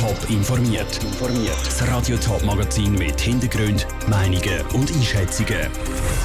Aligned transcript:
Top 0.00 0.30
informiert. 0.30 0.98
Das 1.62 1.86
Radio 1.86 2.16
Top 2.16 2.42
Magazin 2.42 2.94
mit 2.94 3.20
Hintergrund, 3.20 3.86
Meinungen 4.08 4.62
und 4.72 4.90
Einschätzungen 4.90 5.68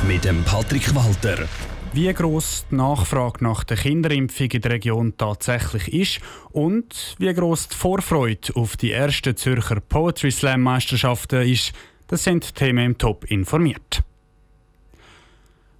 mit 0.07 0.23
dem 0.23 0.45
Patrick 0.45 0.95
Walter. 0.95 1.45
Wie 1.91 2.13
groß 2.13 2.67
die 2.71 2.75
Nachfrage 2.75 3.43
nach 3.43 3.65
der 3.65 3.75
Kinderimpfung 3.75 4.49
in 4.49 4.61
der 4.61 4.71
Region 4.71 5.17
tatsächlich 5.17 5.93
ist 5.93 6.21
und 6.53 7.17
wie 7.19 7.33
groß 7.33 7.67
die 7.67 7.75
Vorfreude 7.75 8.55
auf 8.55 8.77
die 8.77 8.93
ersten 8.93 9.35
Zürcher 9.35 9.81
Poetry 9.81 10.31
Slam 10.31 10.61
Meisterschaften 10.61 11.41
ist, 11.41 11.73
das 12.07 12.23
sind 12.23 12.55
Themen 12.55 12.85
im 12.85 12.97
Top 12.97 13.25
informiert. 13.25 14.03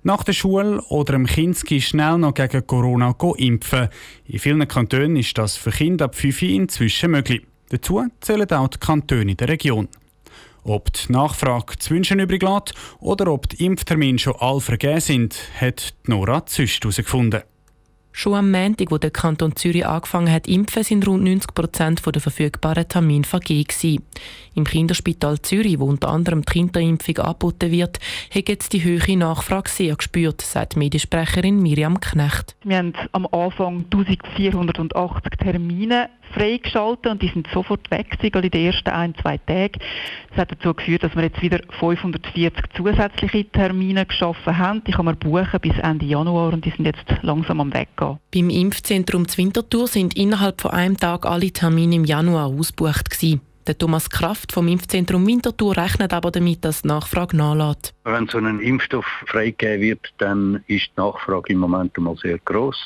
Nach 0.03 0.25
der 0.25 0.33
Schule 0.33 0.81
oder 0.89 1.13
im 1.13 1.27
Kinski 1.27 1.79
schnell 1.79 2.17
noch 2.17 2.33
gegen 2.33 2.67
Corona 2.67 3.15
impfen. 3.37 3.87
In 4.25 4.39
vielen 4.39 4.67
Kantonen 4.67 5.15
ist 5.15 5.37
das 5.37 5.55
für 5.55 5.71
Kinder 5.71 6.05
ab 6.05 6.15
5 6.15 6.41
inzwischen 6.41 7.11
möglich. 7.11 7.43
Dazu 7.69 8.05
zählen 8.21 8.49
auch 8.51 8.67
die 8.67 8.77
Kantone 8.77 9.35
der 9.35 9.49
Region. 9.49 9.87
Ob 10.63 10.91
die 10.93 11.11
Nachfrage 11.11 11.77
zu 11.77 11.91
wünschen 11.91 12.19
übrig 12.19 12.41
lässt 12.41 12.73
oder 12.99 13.31
ob 13.31 13.47
die 13.49 13.63
Impftermine 13.65 14.17
schon 14.17 14.35
all 14.39 14.59
vergeben 14.59 14.99
sind, 14.99 15.37
hat 15.59 15.93
Nora 16.05 16.45
Züst 16.45 16.83
herausgefunden. 16.83 17.43
Schon 18.17 18.33
am 18.33 18.49
Montag, 18.49 18.91
wo 18.91 18.97
der 18.97 19.11
Kanton 19.11 19.57
Zürich 19.57 19.85
angefangen 19.85 20.31
hat 20.31 20.47
impfen, 20.47 20.83
sind 20.83 21.05
rund 21.05 21.25
90 21.25 21.53
Prozent 21.53 22.01
der 22.05 22.21
verfügbaren 22.21 22.87
Termine 22.87 23.25
vergeben. 23.25 24.05
Im 24.53 24.63
Kinderspital 24.63 25.41
Zürich, 25.41 25.79
wo 25.79 25.85
unter 25.85 26.07
anderem 26.07 26.41
die 26.41 26.53
Kinderimpfung 26.53 27.17
angeboten 27.17 27.71
wird, 27.71 27.99
hat 28.33 28.47
jetzt 28.47 28.71
die 28.71 28.85
hohe 28.85 29.17
Nachfrage 29.17 29.69
sehr 29.69 29.97
gespürt, 29.97 30.39
sagt 30.39 30.77
Mediensprecherin 30.77 31.61
Miriam 31.61 31.99
Knecht. 31.99 32.55
Wir 32.63 32.77
haben 32.77 32.93
am 33.11 33.27
Anfang 33.33 33.83
1480 33.91 35.31
Termine 35.37 36.09
freigeschaltet 36.33 37.11
und 37.11 37.21
die 37.21 37.29
sind 37.29 37.47
sofort 37.53 37.89
weg 37.91 38.17
in 38.21 38.49
den 38.49 38.65
ersten 38.65 38.89
ein, 38.89 39.13
zwei 39.15 39.37
Tagen. 39.37 39.79
Das 40.29 40.37
hat 40.39 40.51
dazu 40.51 40.73
geführt, 40.73 41.03
dass 41.03 41.15
wir 41.15 41.23
jetzt 41.23 41.41
wieder 41.41 41.59
540 41.79 42.63
zusätzliche 42.75 43.45
Termine 43.51 44.05
geschaffen 44.05 44.57
haben. 44.57 44.83
Die 44.85 44.91
kann 44.91 45.05
man 45.05 45.17
buchen 45.17 45.59
bis 45.61 45.77
Ende 45.79 46.05
Januar 46.05 46.53
und 46.53 46.63
die 46.65 46.71
sind 46.71 46.85
jetzt 46.85 47.05
langsam 47.21 47.61
am 47.61 47.73
Weggehen. 47.73 48.04
Beim 48.33 48.49
Impfzentrum 48.49 49.27
Zwintertour 49.27 49.87
sind 49.87 50.15
innerhalb 50.15 50.61
von 50.61 50.71
einem 50.71 50.97
Tag 50.97 51.25
alle 51.25 51.51
Termine 51.51 51.95
im 51.95 52.05
Januar 52.05 52.47
ausgebucht 52.47 53.09
gewesen. 53.09 53.41
Der 53.67 53.75
Thomas 53.75 54.11
Kraft 54.11 54.51
vom 54.51 54.67
Impfzentrum 54.67 55.25
Winterthur 55.25 55.75
rechnet 55.75 56.13
aber 56.13 56.29
damit, 56.29 56.63
dass 56.63 56.83
die 56.83 56.87
Nachfrage 56.87 57.35
nachlässt. 57.35 57.95
Wenn 58.03 58.27
so 58.27 58.37
ein 58.37 58.59
Impfstoff 58.59 59.05
freigegeben 59.25 59.81
wird, 59.81 60.13
dann 60.19 60.63
ist 60.67 60.85
die 60.95 61.01
Nachfrage 61.01 61.53
im 61.53 61.59
Moment 61.59 61.97
einmal 61.97 62.15
sehr 62.17 62.37
groß. 62.37 62.77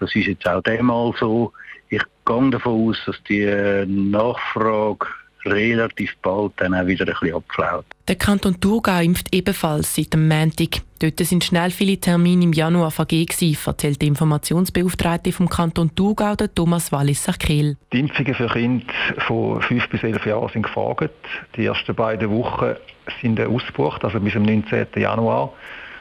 Das 0.00 0.14
ist 0.14 0.26
jetzt 0.26 0.48
auch 0.48 0.62
demal 0.62 1.12
so. 1.20 1.52
Ich 1.90 2.02
gehe 2.24 2.50
davon 2.50 2.88
aus, 2.88 2.96
dass 3.04 3.22
die 3.28 3.44
Nachfrage 3.86 5.06
relativ 5.46 6.16
bald 6.22 6.52
dann 6.56 6.74
auch 6.74 6.86
wieder 6.86 7.06
ein 7.06 7.14
bisschen 7.20 7.36
abflaut. 7.36 7.84
Der 8.06 8.16
Kanton 8.16 8.60
Thurgau 8.60 9.00
impft 9.00 9.34
ebenfalls 9.34 9.94
seit 9.94 10.12
dem 10.12 10.28
Montag. 10.28 10.82
Dort 10.98 11.18
sind 11.18 11.42
schnell 11.42 11.70
viele 11.70 11.96
Termine 11.96 12.44
im 12.44 12.52
Januar 12.52 12.90
vergeben, 12.90 13.56
erzählt 13.64 14.00
der 14.00 14.08
Informationsbeauftragte 14.08 15.32
vom 15.32 15.48
Kanton 15.48 15.94
Thurgau, 15.94 16.34
Thomas 16.54 16.92
Walliser-Kehl. 16.92 17.76
Die 17.92 18.00
Impfungen 18.00 18.34
für 18.34 18.48
Kinder 18.48 18.84
von 19.26 19.62
5 19.62 19.88
bis 19.88 20.02
11 20.02 20.26
Jahren 20.26 20.48
sind 20.50 20.62
gefragt. 20.62 21.10
Die 21.56 21.64
ersten 21.64 21.94
beiden 21.94 22.30
Wochen 22.30 22.74
sind 23.20 23.40
ausgebucht, 23.40 24.04
also 24.04 24.20
bis 24.20 24.34
zum 24.34 24.42
19. 24.42 24.86
Januar. 24.96 25.52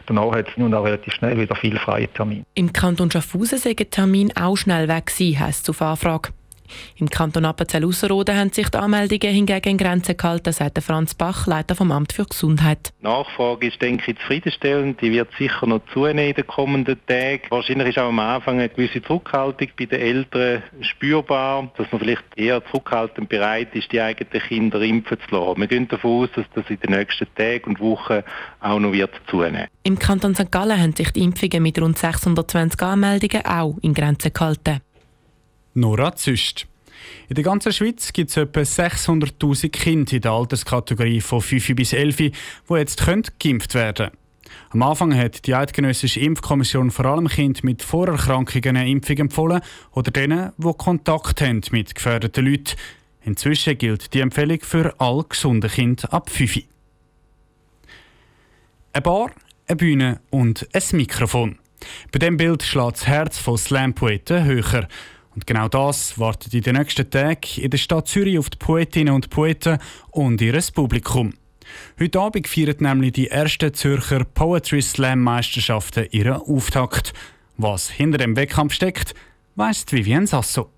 Danach 0.05 0.35
hat 0.35 0.49
es 0.49 0.57
nun 0.57 0.73
auch 0.73 0.83
relativ 0.83 1.13
schnell 1.13 1.39
wieder 1.39 1.55
viele 1.55 1.79
freie 1.79 2.07
Termine. 2.09 2.43
Im 2.55 2.73
Kanton 2.73 3.09
Schaffhausen 3.09 3.57
sind 3.57 3.91
Termine 3.91 4.31
auch 4.35 4.57
schnell 4.57 4.87
weg 4.87 5.11
heisst 5.39 5.63
es 5.63 5.69
auf 5.69 5.81
Anfrage. 5.81 6.29
Im 6.97 7.09
Kanton 7.09 7.45
Appenzell-Ausserrhoden 7.45 8.37
haben 8.37 8.51
sich 8.51 8.69
die 8.69 8.77
Anmeldungen 8.77 9.33
hingegen 9.33 9.69
in 9.69 9.77
Grenzen 9.77 10.17
gehalten, 10.17 10.53
sagt 10.53 10.81
Franz 10.81 11.13
Bach, 11.13 11.47
Leiter 11.47 11.75
vom 11.75 11.91
Amt 11.91 12.13
für 12.13 12.25
Gesundheit. 12.25 12.93
Die 13.01 13.05
Nachfrage 13.05 13.67
ist, 13.67 13.81
denke 13.81 14.11
ich, 14.11 14.17
zufriedenstellend. 14.19 15.01
Die 15.01 15.11
wird 15.11 15.29
sicher 15.37 15.67
noch 15.67 15.81
zunehmen 15.93 16.29
in 16.29 16.35
den 16.35 16.47
kommenden 16.47 16.97
Tagen. 17.07 17.41
Wahrscheinlich 17.49 17.89
ist 17.89 17.99
auch 17.99 18.09
am 18.09 18.19
Anfang 18.19 18.59
eine 18.59 18.69
gewisse 18.69 19.01
Zurückhaltung 19.01 19.67
bei 19.77 19.85
den 19.85 19.99
Eltern 19.99 20.63
spürbar, 20.81 21.71
dass 21.77 21.91
man 21.91 22.01
vielleicht 22.01 22.23
eher 22.35 22.63
zurückhaltend 22.65 23.29
bereit 23.29 23.73
ist, 23.73 23.91
die 23.91 24.01
eigenen 24.01 24.41
Kinder 24.43 24.81
impfen 24.81 25.17
zu 25.27 25.35
lassen. 25.35 25.59
Wir 25.59 25.67
gehen 25.67 25.87
davon 25.87 26.23
aus, 26.23 26.29
dass 26.35 26.45
das 26.55 26.69
in 26.69 26.79
den 26.79 26.91
nächsten 26.91 27.27
Tagen 27.35 27.71
und 27.71 27.79
Wochen 27.79 28.23
auch 28.59 28.79
noch 28.79 28.91
wird 28.91 29.11
zunehmen. 29.29 29.67
Im 29.83 29.99
Kanton 29.99 30.35
St. 30.35 30.51
Gallen 30.51 30.79
haben 30.79 30.95
sich 30.95 31.11
die 31.11 31.23
Impfungen 31.23 31.63
mit 31.63 31.79
rund 31.79 31.97
620 31.97 32.81
Anmeldungen 32.81 33.45
auch 33.45 33.77
in 33.81 33.93
Grenzen 33.93 34.31
gehalten. 34.33 34.81
Nora 35.73 36.15
Züst. 36.15 36.67
In 37.29 37.35
der 37.35 37.43
ganzen 37.43 37.73
Schweiz 37.73 38.13
gibt 38.13 38.29
es 38.29 38.37
etwa 38.37 38.61
600.000 38.61 39.69
Kinder 39.69 40.13
in 40.13 40.21
der 40.21 40.31
Alterskategorie 40.31 41.21
von 41.21 41.41
5 41.41 41.75
bis 41.75 41.93
11, 41.93 42.17
die 42.17 42.31
jetzt 42.69 43.03
geimpft 43.39 43.73
werden 43.73 44.07
können. 44.07 44.17
Am 44.69 44.81
Anfang 44.83 45.15
hat 45.15 45.45
die 45.45 45.55
Eidgenössische 45.55 46.19
Impfkommission 46.19 46.91
vor 46.91 47.05
allem 47.05 47.27
Kinder 47.27 47.59
mit 47.63 47.81
Vorerkrankungen 47.81 48.77
eine 48.77 48.89
Impfung 48.89 49.17
empfohlen 49.17 49.61
oder 49.91 50.11
denen, 50.11 50.51
die 50.57 50.73
Kontakt 50.77 51.41
haben 51.41 51.61
mit 51.71 51.95
gefährdeten 51.95 52.45
Leuten. 52.45 52.75
Inzwischen 53.23 53.77
gilt 53.77 54.13
die 54.13 54.19
Empfehlung 54.19 54.59
für 54.61 54.93
alle 54.99 55.23
gesunden 55.23 55.69
Kinder 55.69 56.11
ab 56.13 56.29
5. 56.29 56.59
Eine 58.93 59.01
Bar, 59.01 59.31
eine 59.67 59.75
Bühne 59.75 60.19
und 60.29 60.67
ein 60.73 60.83
Mikrofon. 60.97 61.57
Bei 62.11 62.19
diesem 62.19 62.37
Bild 62.37 62.63
schlägt 62.63 62.97
das 62.97 63.07
Herz 63.07 63.37
von 63.37 63.57
Slam-Poeten 63.57 64.43
höher. 64.43 64.87
Und 65.35 65.47
genau 65.47 65.67
das 65.67 66.19
wartet 66.19 66.53
in 66.53 66.61
den 66.61 66.75
nächsten 66.75 67.09
Tagen 67.09 67.39
in 67.57 67.69
der 67.69 67.77
Stadt 67.77 68.07
Zürich 68.07 68.37
auf 68.37 68.49
die 68.49 68.57
Poetinnen 68.57 69.13
und 69.13 69.29
Poeten 69.29 69.79
und 70.11 70.41
ihr 70.41 70.59
Publikum. 70.73 71.33
Heute 71.99 72.19
Abend 72.19 72.47
feiert 72.47 72.81
nämlich 72.81 73.13
die 73.13 73.27
erste 73.27 73.71
Zürcher 73.71 74.25
Poetry 74.25 74.81
Slam 74.81 75.21
Meisterschaften 75.21 76.07
ihren 76.11 76.33
Auftakt. 76.33 77.13
Was 77.57 77.89
hinter 77.89 78.17
dem 78.17 78.35
Wettkampf 78.35 78.73
steckt, 78.73 79.13
weiss 79.55 79.85
Vivienne 79.89 80.27
Sasso. 80.27 80.69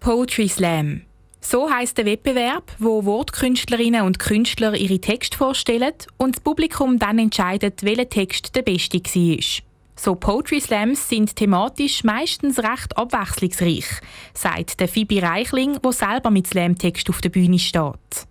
Poetry 0.00 0.48
Slam. 0.48 1.02
So 1.40 1.68
heißt 1.70 1.98
der 1.98 2.06
Wettbewerb, 2.06 2.72
wo 2.78 3.04
Wortkünstlerinnen 3.04 4.02
und 4.02 4.18
Künstler 4.18 4.74
ihre 4.74 4.98
Texte 4.98 5.36
vorstellen 5.36 5.92
und 6.16 6.36
das 6.36 6.42
Publikum 6.42 6.98
dann 6.98 7.18
entscheidet, 7.18 7.82
welcher 7.82 8.08
Text 8.08 8.56
der 8.56 8.62
beste 8.62 9.00
war. 9.00 9.73
So 9.96 10.16
Poetry 10.16 10.60
Slams 10.60 11.08
sind 11.08 11.36
thematisch 11.36 12.02
meistens 12.02 12.58
recht 12.58 12.96
abwechslungsreich, 12.96 13.86
sagt 14.34 14.80
der 14.80 14.88
Phoebe 14.88 15.22
Reichling, 15.22 15.80
der 15.80 15.92
selber 15.92 16.30
mit 16.30 16.48
Slamtext 16.48 17.08
auf 17.10 17.20
der 17.20 17.28
Bühne 17.28 17.58
steht. 17.58 18.26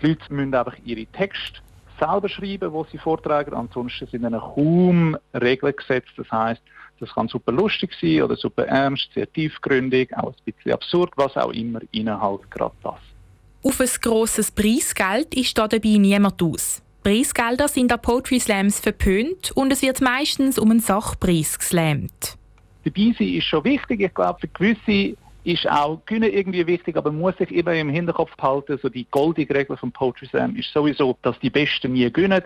Die 0.00 0.06
Leute 0.06 0.32
müssen 0.32 0.54
einfach 0.54 0.76
ihre 0.84 1.06
Texte 1.06 1.58
selber 1.98 2.28
schreiben, 2.28 2.72
die 2.72 2.90
sie 2.92 2.98
vortragen. 2.98 3.52
Ansonsten 3.52 4.06
sind 4.06 4.22
ihnen 4.22 4.40
kaum 4.40 5.16
Regeln 5.34 5.74
gesetzt. 5.76 6.12
Das 6.16 6.30
heißt, 6.30 6.62
das 7.00 7.12
kann 7.12 7.28
super 7.28 7.52
lustig 7.52 7.90
sein 8.00 8.22
oder 8.22 8.36
super 8.36 8.66
ernst, 8.66 9.08
sehr 9.14 9.30
tiefgründig, 9.32 10.16
auch 10.16 10.32
ein 10.32 10.52
bisschen 10.52 10.72
absurd, 10.72 11.12
was 11.16 11.36
auch 11.36 11.52
immer 11.52 11.80
ihnen 11.90 12.20
halt 12.20 12.48
gerade 12.50 12.74
passt. 12.82 13.02
Auf 13.62 13.80
ein 13.80 13.88
grosses 14.00 14.52
Preisgeld 14.52 15.34
ist 15.34 15.58
da 15.58 15.66
dabei 15.66 15.96
niemand 15.98 16.40
aus. 16.42 16.80
Preisgelder 17.02 17.68
sind 17.68 17.92
an 17.92 18.02
Poetry 18.02 18.40
Slams 18.40 18.80
verpönt 18.80 19.52
und 19.52 19.72
es 19.72 19.82
wird 19.82 20.00
meistens 20.00 20.58
um 20.58 20.70
einen 20.70 20.80
Sachpreis 20.80 21.58
geslammt. 21.58 22.36
Dabei 22.84 23.14
sein 23.18 23.28
ist 23.28 23.44
schon 23.44 23.64
wichtig. 23.64 24.00
Ich 24.00 24.14
glaube, 24.14 24.40
für 24.40 24.48
gewisse 24.48 25.16
ist 25.44 25.68
auch 25.68 26.00
Gewinnen 26.04 26.32
irgendwie 26.32 26.66
wichtig, 26.66 26.96
aber 26.96 27.10
man 27.10 27.20
muss 27.20 27.36
sich 27.38 27.50
immer 27.52 27.72
im 27.74 27.88
Hinterkopf 27.88 28.36
behalten, 28.36 28.78
so 28.82 28.88
die 28.88 29.06
goldige 29.10 29.54
Regel 29.54 29.76
vom 29.76 29.92
Poetry 29.92 30.26
Slam 30.26 30.56
ist 30.56 30.72
sowieso, 30.72 31.16
dass 31.22 31.38
die 31.40 31.50
Besten 31.50 31.92
nie 31.92 32.10
gewinnen. 32.12 32.42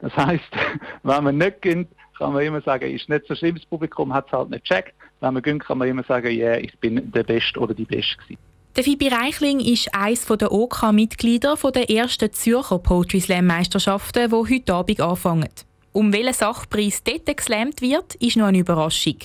Das 0.00 0.16
heißt, 0.16 0.50
wenn 1.02 1.24
man 1.24 1.36
nicht 1.36 1.62
gönnt, 1.62 1.88
kann 2.16 2.32
man 2.32 2.42
immer 2.42 2.60
sagen, 2.62 2.90
ist 2.90 3.08
nicht 3.08 3.26
so 3.26 3.34
schlimm, 3.34 3.56
das 3.56 3.66
Publikum 3.66 4.12
hat 4.12 4.26
es 4.26 4.32
halt 4.32 4.50
nicht 4.50 4.64
checkt. 4.64 4.94
Wenn 5.20 5.34
man 5.34 5.42
gönnt, 5.42 5.64
kann 5.64 5.78
man 5.78 5.88
immer 5.88 6.04
sagen, 6.04 6.30
ja, 6.30 6.52
yeah, 6.52 6.58
ich 6.58 6.76
bin 6.78 7.12
der 7.12 7.24
Beste 7.24 7.58
oder 7.60 7.74
die 7.74 7.84
Beste 7.84 8.16
gewesen. 8.16 8.38
Der 8.76 8.84
Fibi 8.84 9.08
Reichling 9.08 9.60
ist 9.60 9.92
eines 9.92 10.26
der 10.26 10.52
OK-Mitglieder 10.52 11.56
der 11.74 11.90
ersten 11.90 12.32
Zürcher 12.32 12.78
Poetry 12.78 13.20
Slam 13.20 13.46
Meisterschaften, 13.46 14.30
die 14.30 14.54
heute 14.54 14.74
Abend 14.74 15.00
anfangen. 15.00 15.48
Um 15.92 16.12
welchen 16.12 16.34
Sachpreis 16.34 17.02
dort 17.02 17.36
geslammt 17.36 17.80
wird, 17.80 18.14
ist 18.16 18.36
noch 18.36 18.46
eine 18.46 18.58
Überraschung. 18.58 19.16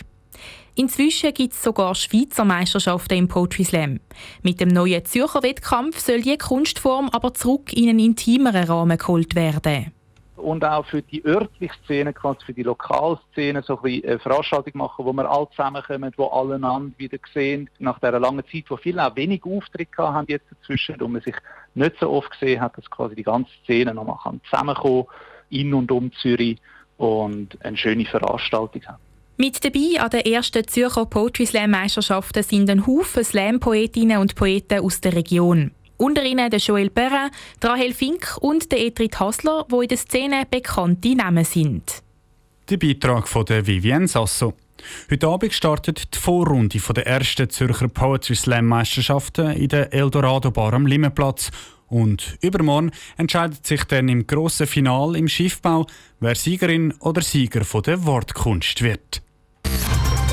Inzwischen 0.75 1.33
gibt 1.35 1.53
es 1.53 1.61
sogar 1.61 1.93
Schweizer 1.93 2.45
Meisterschaften 2.45 3.13
im 3.13 3.27
Poetry 3.27 3.63
Slam. 3.63 3.99
Mit 4.41 4.59
dem 4.59 4.69
neuen 4.69 5.05
Zürcher 5.05 5.43
Wettkampf 5.43 5.99
soll 5.99 6.21
die 6.21 6.37
Kunstform 6.37 7.09
aber 7.09 7.35
zurück 7.35 7.73
in 7.73 7.89
einen 7.89 7.99
intimeren 7.99 8.63
Rahmen 8.63 8.97
geholt 8.97 9.35
werden 9.35 9.91
und 10.43 10.63
auch 10.65 10.85
für 10.85 11.01
die 11.01 11.25
örtliche 11.25 11.73
Szene, 11.85 12.13
quasi 12.13 12.39
für 12.45 12.53
die 12.53 12.63
Lokalszene, 12.63 13.63
so 13.63 13.77
ein 13.77 13.81
bisschen 13.81 14.09
eine 14.09 14.19
Veranstaltung 14.19 14.73
machen, 14.75 15.05
wo 15.05 15.13
wir 15.13 15.29
alle 15.29 15.47
zusammenkommen, 15.51 16.11
wo 16.17 16.27
alle 16.27 16.55
einander 16.55 16.93
wieder 16.97 17.17
sehen. 17.33 17.69
Nach 17.79 17.99
dieser 17.99 18.19
langen 18.19 18.43
Zeit, 18.51 18.65
wo 18.69 18.77
viele 18.77 19.05
auch 19.05 19.15
wenig 19.15 19.43
Auftritte 19.45 19.97
haben 19.97 20.27
jetzt 20.27 20.45
dazwischen 20.51 21.01
und 21.01 21.13
man 21.13 21.21
sich 21.21 21.35
nicht 21.75 21.95
so 21.99 22.11
oft 22.11 22.31
gesehen 22.31 22.61
hat, 22.61 22.77
dass 22.77 22.89
quasi 22.89 23.15
die 23.15 23.23
ganze 23.23 23.51
Szene 23.63 23.93
nochmal 23.93 24.17
zusammenkommen 24.49 25.05
in 25.49 25.73
und 25.73 25.91
um 25.91 26.11
Zürich 26.13 26.59
und 26.97 27.57
eine 27.63 27.77
schöne 27.77 28.05
Veranstaltung 28.05 28.83
haben. 28.85 29.01
Mit 29.37 29.65
dabei 29.65 29.99
an 29.99 30.11
der 30.11 30.27
ersten 30.27 30.67
Zürcher 30.67 31.05
Poetry 31.05 31.45
Slam 31.45 31.71
Meisterschaften 31.71 32.43
sind 32.43 32.69
ein 32.69 32.85
Haufen 32.85 33.23
Slam-Poetinnen 33.23 34.19
und 34.19 34.35
Poeten 34.35 34.79
aus 34.79 35.01
der 35.01 35.15
Region. 35.15 35.71
Unter 35.97 36.23
ihnen 36.23 36.49
der 36.49 36.59
Joel 36.59 36.89
Perrin, 36.89 37.29
Rahel 37.63 37.93
Fink 37.93 38.37
und 38.41 38.71
der 38.71 38.85
Etrit 38.85 39.19
Hasler, 39.19 39.65
die 39.71 39.83
in 39.83 39.87
der 39.87 39.97
Szene 39.97 40.43
bekannte 40.49 41.15
Namen 41.15 41.45
sind. 41.45 42.03
Der 42.69 42.77
Beitrag 42.77 43.27
von 43.27 43.45
der 43.45 43.65
Vivienne 43.65 44.07
Sasso. 44.07 44.53
Heute 45.09 45.27
Abend 45.27 45.53
startet 45.53 46.13
die 46.13 46.19
Vorrunde 46.19 46.79
der 46.79 47.07
ersten 47.07 47.49
Zürcher 47.49 47.87
Poetry 47.87 48.35
Slam 48.35 48.65
Meisterschaften 48.65 49.51
in 49.51 49.69
der 49.69 49.93
Eldorado 49.93 50.51
Bar 50.51 50.73
am 50.73 50.87
Limmenplatz. 50.87 51.51
Und 51.87 52.37
übermorgen 52.41 52.91
entscheidet 53.17 53.65
sich 53.65 53.83
dann 53.83 54.09
im 54.09 54.25
grossen 54.25 54.67
Final 54.67 55.15
im 55.15 55.27
Schiffbau, 55.27 55.85
wer 56.19 56.35
Siegerin 56.35 56.93
oder 56.99 57.21
Sieger 57.21 57.61
der 57.81 58.05
Wortkunst 58.05 58.81
wird. 58.81 59.22